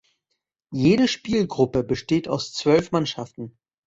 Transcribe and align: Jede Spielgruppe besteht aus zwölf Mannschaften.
Jede 0.71 1.07
Spielgruppe 1.07 1.83
besteht 1.83 2.27
aus 2.27 2.53
zwölf 2.53 2.91
Mannschaften. 2.91 3.59